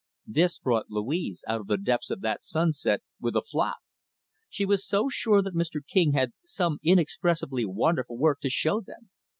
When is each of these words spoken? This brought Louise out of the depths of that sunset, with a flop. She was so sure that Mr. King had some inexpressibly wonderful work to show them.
This 0.25 0.57
brought 0.57 0.89
Louise 0.89 1.43
out 1.47 1.61
of 1.61 1.67
the 1.67 1.77
depths 1.77 2.09
of 2.09 2.21
that 2.21 2.43
sunset, 2.43 3.03
with 3.19 3.35
a 3.35 3.43
flop. 3.43 3.77
She 4.49 4.65
was 4.65 4.83
so 4.83 5.09
sure 5.09 5.43
that 5.43 5.53
Mr. 5.53 5.79
King 5.85 6.13
had 6.13 6.33
some 6.43 6.79
inexpressibly 6.83 7.65
wonderful 7.65 8.17
work 8.17 8.39
to 8.41 8.49
show 8.49 8.81
them. 8.81 9.11